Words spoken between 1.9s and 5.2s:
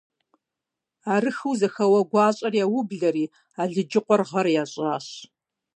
гуащӏэр яублэри, Алыджыкъуэр гъэр ящӏащ.